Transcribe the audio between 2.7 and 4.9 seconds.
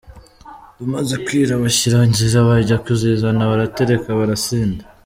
kuzizana; baratereka barasinda.